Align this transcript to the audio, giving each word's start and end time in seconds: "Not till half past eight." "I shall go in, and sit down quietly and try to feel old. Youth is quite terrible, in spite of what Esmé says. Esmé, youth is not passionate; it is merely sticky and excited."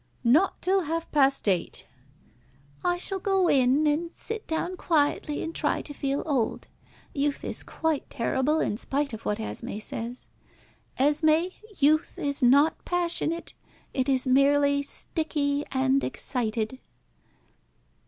"Not 0.23 0.59
till 0.63 0.85
half 0.85 1.11
past 1.11 1.47
eight." 1.47 1.85
"I 2.83 2.97
shall 2.97 3.19
go 3.19 3.47
in, 3.47 3.85
and 3.85 4.11
sit 4.11 4.47
down 4.47 4.75
quietly 4.75 5.43
and 5.43 5.53
try 5.53 5.83
to 5.83 5.93
feel 5.93 6.23
old. 6.25 6.67
Youth 7.13 7.43
is 7.43 7.61
quite 7.61 8.09
terrible, 8.09 8.59
in 8.59 8.77
spite 8.77 9.13
of 9.13 9.25
what 9.25 9.37
Esmé 9.37 9.79
says. 9.79 10.27
Esmé, 10.97 11.51
youth 11.77 12.17
is 12.17 12.41
not 12.41 12.83
passionate; 12.83 13.53
it 13.93 14.09
is 14.09 14.25
merely 14.25 14.81
sticky 14.81 15.65
and 15.71 16.03
excited." 16.03 16.79